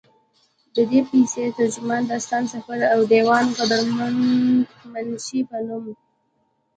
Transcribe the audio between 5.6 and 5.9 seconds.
نوم